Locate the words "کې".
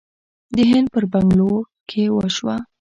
1.89-2.03